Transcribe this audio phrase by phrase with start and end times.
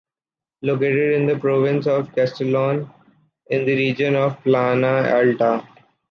[0.63, 2.91] Located in the Province of Castellón,
[3.51, 5.63] in the region of Plana Alta.